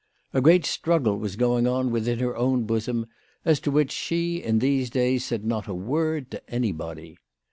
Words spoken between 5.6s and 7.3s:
a word to anybody.